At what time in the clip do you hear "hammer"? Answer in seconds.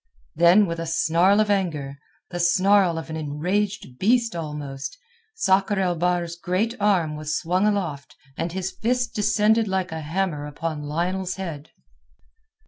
10.01-10.47